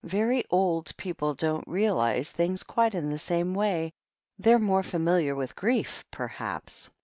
"Very 0.03 0.43
old 0.49 0.97
people 0.97 1.35
don't 1.35 1.63
realize 1.67 2.31
things 2.31 2.63
quite 2.63 2.95
in 2.95 3.11
the 3.11 3.19
same 3.19 3.53
way— 3.53 3.93
they're 4.39 4.57
more 4.57 4.81
familiar 4.81 5.35
with 5.35 5.55
grief, 5.55 6.03
perhaps." 6.09 6.89